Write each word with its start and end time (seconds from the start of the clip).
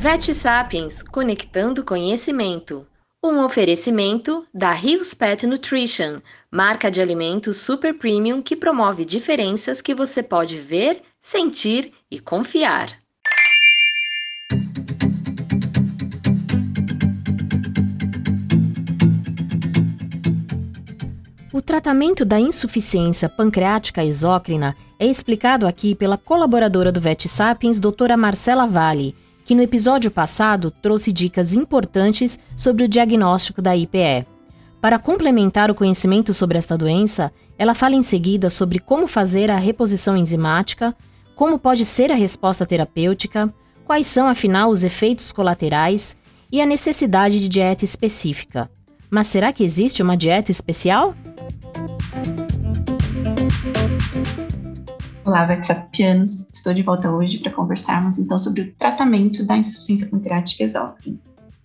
Vet 0.00 0.32
Sapiens 0.32 1.02
Conectando 1.02 1.84
Conhecimento. 1.84 2.86
Um 3.22 3.44
oferecimento 3.44 4.46
da 4.52 4.72
Rios 4.72 5.12
Pet 5.12 5.46
Nutrition, 5.46 6.22
marca 6.50 6.90
de 6.90 7.02
alimentos 7.02 7.58
super 7.58 7.92
premium 7.92 8.40
que 8.40 8.56
promove 8.56 9.04
diferenças 9.04 9.82
que 9.82 9.94
você 9.94 10.22
pode 10.22 10.58
ver, 10.58 11.02
sentir 11.20 11.92
e 12.10 12.18
confiar. 12.18 12.88
O 21.52 21.60
tratamento 21.60 22.24
da 22.24 22.40
insuficiência 22.40 23.28
pancreática 23.28 24.02
exócrina 24.02 24.74
é 24.98 25.04
explicado 25.04 25.66
aqui 25.66 25.94
pela 25.94 26.16
colaboradora 26.16 26.90
do 26.90 27.02
Vet 27.02 27.28
Sapiens, 27.28 27.78
doutora 27.78 28.16
Marcela 28.16 28.66
Vale, 28.66 29.14
que 29.50 29.54
no 29.56 29.62
episódio 29.62 30.12
passado 30.12 30.70
trouxe 30.70 31.10
dicas 31.10 31.56
importantes 31.56 32.38
sobre 32.54 32.84
o 32.84 32.88
diagnóstico 32.88 33.60
da 33.60 33.76
IPE. 33.76 34.24
Para 34.80 34.96
complementar 34.96 35.68
o 35.72 35.74
conhecimento 35.74 36.32
sobre 36.32 36.56
esta 36.56 36.78
doença, 36.78 37.32
ela 37.58 37.74
fala 37.74 37.96
em 37.96 38.02
seguida 38.02 38.48
sobre 38.48 38.78
como 38.78 39.08
fazer 39.08 39.50
a 39.50 39.56
reposição 39.56 40.16
enzimática, 40.16 40.94
como 41.34 41.58
pode 41.58 41.84
ser 41.84 42.12
a 42.12 42.14
resposta 42.14 42.64
terapêutica, 42.64 43.52
quais 43.84 44.06
são 44.06 44.28
afinal 44.28 44.70
os 44.70 44.84
efeitos 44.84 45.32
colaterais 45.32 46.16
e 46.52 46.62
a 46.62 46.66
necessidade 46.66 47.40
de 47.40 47.48
dieta 47.48 47.84
específica. 47.84 48.70
Mas 49.10 49.26
será 49.26 49.52
que 49.52 49.64
existe 49.64 50.00
uma 50.00 50.16
dieta 50.16 50.52
especial? 50.52 51.12
Olá, 55.30 55.46
WhatsAppianos! 55.48 56.50
Estou 56.52 56.74
de 56.74 56.82
volta 56.82 57.08
hoje 57.08 57.38
para 57.38 57.52
conversarmos 57.52 58.18
então 58.18 58.36
sobre 58.36 58.62
o 58.62 58.72
tratamento 58.72 59.44
da 59.44 59.56
insuficiência 59.56 60.08
pancreática 60.08 60.64
exócrina. 60.64 61.16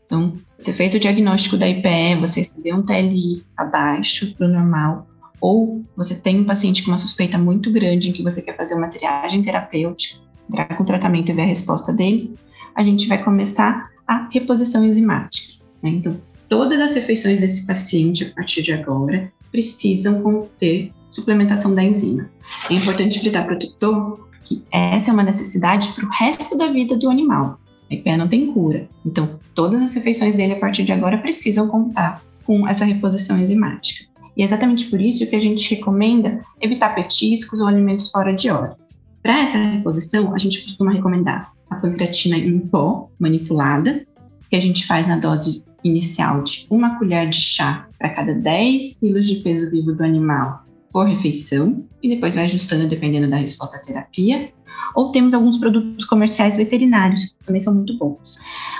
Então, 0.05 0.37
você 0.55 0.71
fez 0.71 0.93
o 0.93 0.99
diagnóstico 0.99 1.57
da 1.57 1.67
IPE, 1.67 2.21
você 2.21 2.41
recebeu 2.41 2.75
um 2.75 2.84
TLI 2.84 3.43
abaixo 3.57 4.37
do 4.37 4.48
normal, 4.48 5.07
ou 5.41 5.84
você 5.98 6.13
tem 6.13 6.41
um 6.41 6.45
paciente 6.45 6.84
com 6.84 6.91
uma 6.91 6.99
suspeita 6.99 7.40
muito 7.40 7.71
grande 7.71 8.12
em 8.12 8.13
que 8.13 8.21
você 8.21 8.40
quer 8.40 8.55
fazer 8.55 8.75
uma 8.75 8.87
triagem 8.87 9.41
terapêutica, 9.41 10.20
entrar 10.47 10.65
com 10.65 10.84
o 10.84 10.85
tratamento 10.85 11.31
e 11.31 11.34
ver 11.34 11.41
a 11.41 11.45
resposta 11.45 11.91
dele, 11.91 12.35
a 12.75 12.84
gente 12.84 13.07
vai 13.07 13.23
começar 13.23 13.90
a 14.07 14.29
reposição 14.31 14.85
enzimática. 14.85 15.65
Né? 15.81 15.90
Então, 15.90 16.21
todas 16.47 16.79
as 16.79 16.93
refeições 16.93 17.40
desse 17.40 17.65
paciente 17.65 18.25
a 18.25 18.35
partir 18.35 18.62
de 18.62 18.73
agora 18.73 19.34
precisam 19.51 20.21
conter 20.21 20.91
suplementação 21.16 21.74
da 21.74 21.84
enzima. 21.84 22.30
É 22.70 22.74
importante 22.74 23.20
frisar 23.20 23.46
para 23.46 23.55
o 23.55 23.60
tutor 23.60 24.30
que 24.44 24.63
essa 24.71 25.10
é 25.10 25.13
uma 25.13 25.24
necessidade 25.24 25.88
para 25.94 26.05
o 26.05 26.10
resto 26.10 26.58
da 26.58 26.68
vida 26.68 26.98
do 26.98 27.10
animal. 27.10 27.60
A 27.90 27.96
IPA 27.96 28.18
não 28.18 28.27
tem 28.27 28.52
cura, 28.52 28.88
então 29.05 29.40
todas 29.54 29.82
as 29.82 29.96
refeições 29.96 30.36
dele 30.36 30.54
a 30.54 30.60
partir 30.60 30.84
de 30.84 30.91
agora 30.91 31.18
precisam 31.18 31.68
contar 31.68 32.21
com 32.43 32.68
essa 32.68 32.84
reposição 32.84 33.40
enzimática. 33.40 34.05
E 34.36 34.41
é 34.41 34.46
exatamente 34.46 34.88
por 34.88 34.99
isso 34.99 35.26
que 35.26 35.36
a 35.36 35.40
gente 35.40 35.74
recomenda 35.74 36.43
evitar 36.60 36.93
petiscos 36.93 37.60
ou 37.60 37.68
alimentos 37.68 38.12
fora 38.12 38.34
de 38.34 38.49
hora. 38.49 38.76
Para 39.24 39.40
essa 39.40 39.58
reposição, 39.58 40.36
a 40.36 40.38
gente 40.38 40.62
costuma 40.62 40.91
recomendar 40.91 41.52
a 41.70 41.76
pancreatina 41.76 42.38
em 42.38 42.60
pó 42.60 43.10
manipulada, 43.18 44.05
que 44.49 44.55
a 44.55 44.60
gente 44.60 44.86
faz 44.86 45.08
na 45.08 45.18
dose 45.18 45.63
inicial 45.84 46.43
de 46.43 46.68
uma 46.70 46.99
colher 46.99 47.30
de 47.30 47.40
chá 47.40 47.88
para 47.98 48.10
cada 48.10 48.34
10 48.34 48.99
quilos 48.99 49.26
de 49.26 49.36
peso 49.38 49.71
vivo 49.71 49.93
do 49.93 50.04
animal 50.04 50.65
por 50.96 51.05
refeição 51.05 51.84
e 52.01 52.07
depois 52.07 52.34
vai 52.34 52.46
ajustando 52.46 52.88
dependendo 52.88 53.29
da 53.29 53.35
resposta 53.35 53.76
à 53.76 53.82
terapia. 53.82 54.54
Ou 54.96 55.12
temos 55.12 55.34
alguns 55.34 55.57
produtos 55.57 56.05
comerciais 56.05 56.55
veterinários, 56.55 57.26
que 57.26 57.46
também 57.46 57.60
são 57.60 57.76
muito 57.76 57.98
bons. 57.98 58.37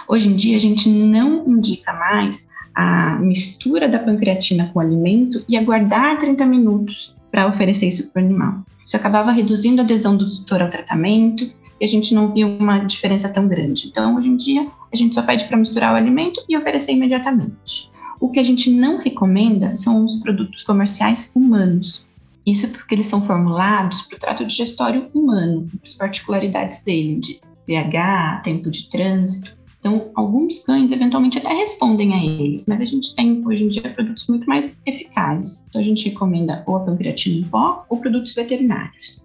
Hoje 0.08 0.30
em 0.30 0.36
dia, 0.38 0.56
a 0.56 0.60
gente 0.60 0.88
não 0.88 1.46
indica 1.46 1.92
mais 1.92 2.48
a 2.74 3.18
mistura 3.18 3.90
da 3.90 4.00
pancreatina 4.00 4.70
com 4.72 4.80
o 4.80 4.82
alimento 4.82 5.44
e 5.50 5.58
aguardar 5.58 6.18
30 6.18 6.46
minutos 6.46 7.18
para 7.30 7.48
oferecer 7.48 7.90
isso 7.90 8.10
para 8.10 8.22
o 8.22 8.26
animal. 8.26 8.64
Isso 8.86 8.96
acabava 8.96 9.32
reduzindo 9.32 9.82
a 9.82 9.84
adesão 9.84 10.16
do 10.16 10.32
tutor 10.38 10.62
ao 10.62 10.70
tratamento 10.70 11.44
e 11.82 11.84
a 11.84 11.88
gente 11.88 12.16
não 12.16 12.30
via 12.30 12.48
uma 12.48 12.80
diferença 12.80 13.28
tão 13.28 13.46
grande. 13.46 13.88
Então, 13.88 14.16
hoje 14.16 14.30
em 14.30 14.38
dia, 14.38 14.66
a 14.90 14.96
gente 14.96 15.16
só 15.16 15.22
pede 15.22 15.44
para 15.44 15.58
misturar 15.58 15.92
o 15.94 15.98
alimento 15.98 16.42
e 16.48 16.56
oferecer 16.56 16.94
imediatamente. 16.94 17.94
O 18.20 18.30
que 18.30 18.40
a 18.40 18.44
gente 18.44 18.70
não 18.70 18.98
recomenda 18.98 19.76
são 19.76 20.06
os 20.06 20.18
produtos 20.20 20.64
comerciais 20.64 21.32
humanos. 21.36 22.05
Isso 22.46 22.70
porque 22.72 22.94
eles 22.94 23.08
são 23.08 23.22
formulados 23.22 24.04
para 24.04 24.16
o 24.16 24.20
trato 24.20 24.46
digestório 24.46 25.10
humano, 25.14 25.68
para 25.80 25.88
as 25.88 25.94
particularidades 25.96 26.84
dele, 26.84 27.16
de 27.16 27.40
pH, 27.66 28.42
tempo 28.44 28.70
de 28.70 28.90
trânsito. 28.90 29.56
Então, 29.80 30.12
alguns 30.16 30.60
cães 30.60 30.92
eventualmente 30.92 31.38
até 31.38 31.54
respondem 31.54 32.14
a 32.14 32.24
eles, 32.24 32.66
mas 32.68 32.82
a 32.82 32.86
gente 32.86 33.16
tem 33.16 33.44
hoje 33.46 33.66
em 33.66 33.68
dia 33.68 33.82
produtos 33.84 34.28
muito 34.28 34.48
mais 34.48 34.80
eficazes. 34.86 35.64
Então, 35.70 35.82
a 35.82 35.84
gente 35.84 36.10
recomenda 36.10 36.64
ou 36.66 36.78
a 36.78 36.80
pancreatina 36.82 37.46
em 37.46 37.50
pó 37.50 37.86
ou 37.90 37.98
produtos 37.98 38.34
veterinários. 38.34 39.22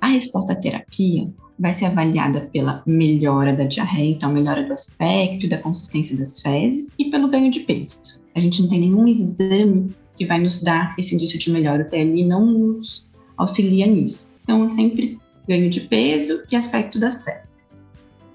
A 0.00 0.08
resposta 0.08 0.52
à 0.52 0.56
terapia 0.56 1.28
vai 1.58 1.72
ser 1.72 1.86
avaliada 1.86 2.42
pela 2.52 2.82
melhora 2.86 3.52
da 3.54 3.64
diarreia, 3.64 4.12
então 4.12 4.32
melhora 4.32 4.64
do 4.64 4.72
aspecto 4.72 5.46
e 5.46 5.48
da 5.48 5.58
consistência 5.58 6.16
das 6.16 6.40
fezes 6.40 6.92
e 6.98 7.10
pelo 7.10 7.28
ganho 7.28 7.50
de 7.50 7.60
peso. 7.60 7.98
A 8.34 8.40
gente 8.40 8.62
não 8.62 8.68
tem 8.68 8.80
nenhum 8.80 9.06
exame 9.08 9.90
que 10.16 10.26
vai 10.26 10.40
nos 10.40 10.62
dar 10.62 10.94
esse 10.98 11.14
indício 11.14 11.38
de 11.38 11.50
melhora. 11.50 11.82
O 11.82 11.88
TLI 11.88 12.24
não 12.24 12.44
nos 12.46 13.08
auxilia 13.36 13.86
nisso. 13.86 14.28
Então, 14.42 14.64
é 14.64 14.68
sempre 14.68 15.18
ganho 15.48 15.70
de 15.70 15.80
peso 15.80 16.42
e 16.50 16.56
aspecto 16.56 16.98
das 16.98 17.22
fezes. 17.22 17.80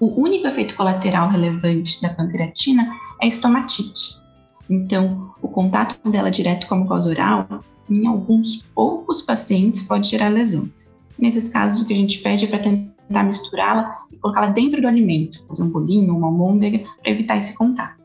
O 0.00 0.20
único 0.20 0.46
efeito 0.46 0.74
colateral 0.74 1.28
relevante 1.28 2.00
da 2.02 2.08
pancreatina 2.08 2.82
é 3.20 3.26
a 3.26 3.28
estomatite. 3.28 4.20
Então, 4.68 5.32
o 5.40 5.48
contato 5.48 6.10
dela 6.10 6.30
direto 6.30 6.66
com 6.66 6.74
a 6.74 6.78
mucosa 6.78 7.10
oral, 7.10 7.62
em 7.88 8.06
alguns 8.06 8.62
poucos 8.74 9.22
pacientes, 9.22 9.82
pode 9.82 10.08
gerar 10.08 10.28
lesões. 10.28 10.94
Nesses 11.18 11.48
casos, 11.48 11.82
o 11.82 11.84
que 11.84 11.92
a 11.92 11.96
gente 11.96 12.18
pede 12.18 12.46
é 12.46 12.48
para 12.48 12.58
tentar 12.58 13.22
misturá-la 13.22 13.96
e 14.10 14.16
colocá-la 14.16 14.48
dentro 14.48 14.80
do 14.80 14.88
alimento, 14.88 15.44
fazer 15.46 15.62
um 15.62 15.68
bolinho, 15.68 16.16
uma 16.16 16.28
almôndega, 16.28 16.84
para 17.00 17.12
evitar 17.12 17.36
esse 17.36 17.54
contato. 17.54 18.00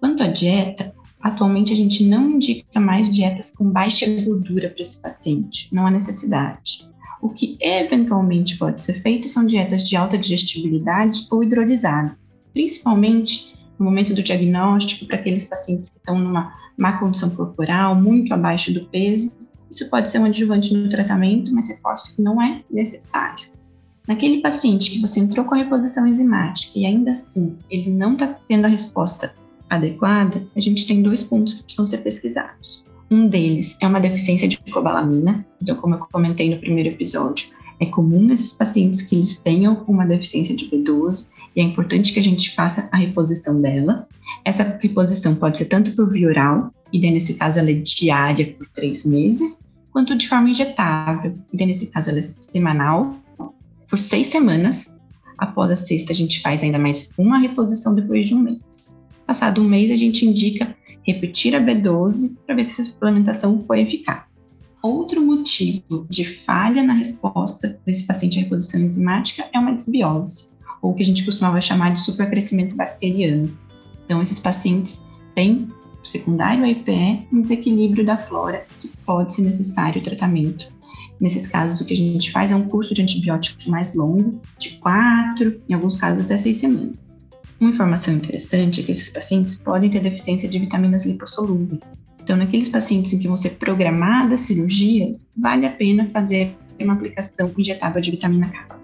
Quanto 0.00 0.22
à 0.22 0.26
dieta, 0.26 0.94
atualmente 1.26 1.72
a 1.72 1.76
gente 1.76 2.04
não 2.04 2.30
indica 2.30 2.78
mais 2.78 3.10
dietas 3.10 3.50
com 3.50 3.68
baixa 3.68 4.06
gordura 4.22 4.70
para 4.70 4.82
esse 4.82 5.00
paciente, 5.00 5.68
não 5.74 5.84
há 5.84 5.90
necessidade. 5.90 6.88
O 7.20 7.30
que 7.30 7.58
eventualmente 7.60 8.56
pode 8.56 8.80
ser 8.80 9.02
feito 9.02 9.28
são 9.28 9.44
dietas 9.44 9.82
de 9.88 9.96
alta 9.96 10.16
digestibilidade 10.16 11.26
ou 11.28 11.42
hidrolisadas, 11.42 12.38
principalmente 12.52 13.56
no 13.76 13.86
momento 13.86 14.14
do 14.14 14.22
diagnóstico 14.22 15.04
para 15.06 15.16
aqueles 15.16 15.46
pacientes 15.46 15.90
que 15.90 15.98
estão 15.98 16.16
numa 16.16 16.54
má 16.78 16.92
condição 16.92 17.30
corporal, 17.30 17.96
muito 17.96 18.32
abaixo 18.32 18.72
do 18.72 18.86
peso. 18.86 19.32
Isso 19.68 19.90
pode 19.90 20.08
ser 20.08 20.20
um 20.20 20.26
adjuvante 20.26 20.72
no 20.74 20.88
tratamento, 20.88 21.52
mas 21.52 21.68
reforço 21.68 22.14
que 22.14 22.22
não 22.22 22.40
é 22.40 22.62
necessário. 22.70 23.48
Naquele 24.06 24.40
paciente 24.40 24.92
que 24.92 25.00
você 25.00 25.18
entrou 25.18 25.44
com 25.44 25.56
a 25.56 25.58
reposição 25.58 26.06
enzimática 26.06 26.78
e 26.78 26.86
ainda 26.86 27.10
assim 27.10 27.58
ele 27.68 27.90
não 27.90 28.12
está 28.12 28.28
tendo 28.46 28.66
a 28.66 28.68
resposta 28.68 29.34
adequada, 29.68 30.46
a 30.54 30.60
gente 30.60 30.86
tem 30.86 31.02
dois 31.02 31.22
pontos 31.22 31.54
que 31.54 31.64
precisam 31.64 31.86
ser 31.86 31.98
pesquisados. 31.98 32.84
Um 33.10 33.28
deles 33.28 33.76
é 33.80 33.86
uma 33.86 34.00
deficiência 34.00 34.48
de 34.48 34.58
cobalamina, 34.58 35.46
então, 35.62 35.76
como 35.76 35.94
eu 35.94 35.98
comentei 35.98 36.50
no 36.52 36.60
primeiro 36.60 36.90
episódio, 36.90 37.50
é 37.78 37.86
comum 37.86 38.22
nesses 38.22 38.52
pacientes 38.52 39.02
que 39.02 39.16
eles 39.16 39.38
tenham 39.38 39.84
uma 39.86 40.06
deficiência 40.06 40.56
de 40.56 40.68
B12 40.70 41.28
e 41.54 41.60
é 41.60 41.64
importante 41.64 42.12
que 42.12 42.18
a 42.18 42.22
gente 42.22 42.54
faça 42.54 42.88
a 42.90 42.96
reposição 42.96 43.60
dela. 43.60 44.08
Essa 44.44 44.62
reposição 44.62 45.34
pode 45.34 45.58
ser 45.58 45.66
tanto 45.66 45.94
por 45.94 46.10
via 46.10 46.28
oral, 46.28 46.72
e 46.92 47.00
daí 47.00 47.10
nesse 47.10 47.34
caso 47.34 47.58
ela 47.58 47.70
é 47.70 47.74
diária 47.74 48.54
por 48.54 48.66
três 48.68 49.04
meses, 49.04 49.62
quanto 49.92 50.16
de 50.16 50.28
forma 50.28 50.50
injetável, 50.50 51.34
e 51.52 51.56
daí 51.56 51.66
nesse 51.66 51.86
caso 51.86 52.10
ela 52.10 52.18
é 52.18 52.22
semanal 52.22 53.14
por 53.88 53.98
seis 53.98 54.28
semanas. 54.28 54.90
Após 55.38 55.70
a 55.70 55.76
sexta, 55.76 56.12
a 56.12 56.14
gente 56.14 56.40
faz 56.40 56.62
ainda 56.62 56.78
mais 56.78 57.12
uma 57.18 57.38
reposição 57.38 57.94
depois 57.94 58.26
de 58.26 58.34
um 58.34 58.40
mês. 58.40 58.85
Passado 59.26 59.60
um 59.60 59.68
mês, 59.68 59.90
a 59.90 59.96
gente 59.96 60.24
indica 60.24 60.76
repetir 61.02 61.54
a 61.54 61.60
B12 61.60 62.36
para 62.46 62.54
ver 62.54 62.64
se 62.64 62.82
a 62.82 62.84
suplementação 62.84 63.62
foi 63.64 63.80
eficaz. 63.82 64.50
Outro 64.82 65.20
motivo 65.24 66.06
de 66.08 66.24
falha 66.24 66.82
na 66.82 66.94
resposta 66.94 67.80
desse 67.84 68.06
paciente 68.06 68.38
à 68.38 68.42
reposição 68.42 68.80
enzimática 68.80 69.48
é 69.52 69.58
uma 69.58 69.74
desbiose, 69.74 70.48
ou 70.80 70.92
o 70.92 70.94
que 70.94 71.02
a 71.02 71.06
gente 71.06 71.24
costumava 71.24 71.60
chamar 71.60 71.92
de 71.92 72.00
supercrescimento 72.00 72.76
bacteriano. 72.76 73.56
Então, 74.04 74.22
esses 74.22 74.38
pacientes 74.38 75.02
têm 75.34 75.68
secundário 76.04 76.64
à 76.64 76.68
IPE 76.68 77.26
um 77.32 77.40
desequilíbrio 77.40 78.06
da 78.06 78.16
flora 78.16 78.64
que 78.80 78.88
pode 79.04 79.34
ser 79.34 79.42
necessário 79.42 80.00
o 80.00 80.04
tratamento 80.04 80.68
Nesses 81.20 81.46
casos, 81.46 81.80
o 81.80 81.84
que 81.84 81.94
a 81.94 81.96
gente 81.96 82.30
faz 82.30 82.52
é 82.52 82.56
um 82.56 82.68
curso 82.68 82.92
de 82.92 83.02
antibiótico 83.02 83.70
mais 83.70 83.94
longo, 83.94 84.40
de 84.58 84.70
quatro, 84.78 85.60
em 85.68 85.74
alguns 85.74 85.96
casos 85.96 86.24
até 86.24 86.36
seis 86.36 86.58
semanas. 86.58 87.18
Uma 87.58 87.70
informação 87.70 88.14
interessante 88.14 88.80
é 88.80 88.84
que 88.84 88.92
esses 88.92 89.08
pacientes 89.08 89.56
podem 89.56 89.90
ter 89.90 90.02
deficiência 90.02 90.48
de 90.48 90.58
vitaminas 90.58 91.06
lipossolúveis. 91.06 91.80
Então, 92.22 92.36
naqueles 92.36 92.68
pacientes 92.68 93.12
em 93.12 93.18
que 93.18 93.28
vão 93.28 93.36
ser 93.36 93.50
programadas 93.50 94.40
cirurgias, 94.40 95.26
vale 95.36 95.64
a 95.64 95.70
pena 95.70 96.10
fazer 96.12 96.54
uma 96.78 96.92
aplicação 96.92 97.50
injetável 97.56 98.00
de 98.02 98.10
vitamina 98.10 98.48
K. 98.48 98.76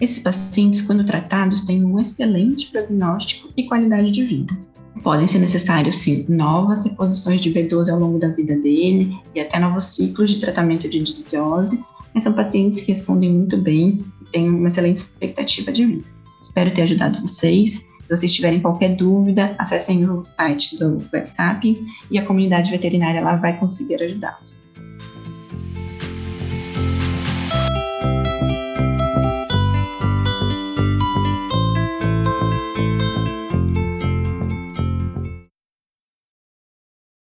Esses 0.00 0.18
pacientes, 0.18 0.82
quando 0.82 1.04
tratados, 1.04 1.62
têm 1.62 1.84
um 1.84 1.98
excelente 1.98 2.66
prognóstico 2.70 3.50
e 3.56 3.64
qualidade 3.64 4.10
de 4.10 4.24
vida. 4.24 4.58
Podem 5.02 5.26
ser 5.26 5.38
necessários, 5.38 5.96
sim, 5.96 6.26
novas 6.28 6.84
reposições 6.84 7.40
de 7.40 7.52
B12 7.52 7.88
ao 7.88 7.98
longo 7.98 8.18
da 8.18 8.28
vida 8.28 8.54
dele 8.56 9.16
e 9.34 9.40
até 9.40 9.58
novos 9.58 9.94
ciclos 9.94 10.30
de 10.30 10.40
tratamento 10.40 10.88
de 10.88 11.00
desbiose, 11.00 11.82
mas 12.12 12.24
são 12.24 12.32
pacientes 12.32 12.80
que 12.80 12.88
respondem 12.88 13.32
muito 13.32 13.56
bem 13.56 14.04
e 14.20 14.24
têm 14.32 14.50
uma 14.50 14.68
excelente 14.68 14.98
expectativa 14.98 15.72
de 15.72 15.86
vida. 15.86 16.04
Espero 16.42 16.74
ter 16.74 16.82
ajudado 16.82 17.20
vocês. 17.20 17.82
Se 18.04 18.16
vocês 18.16 18.32
tiverem 18.32 18.60
qualquer 18.60 18.96
dúvida, 18.96 19.54
acessem 19.58 20.08
o 20.08 20.22
site 20.24 20.78
do 20.78 21.02
WebSapiens 21.12 21.78
e 22.10 22.18
a 22.18 22.26
comunidade 22.26 22.70
veterinária 22.70 23.22
lá 23.22 23.36
vai 23.36 23.58
conseguir 23.58 24.02
ajudá-los. 24.02 24.58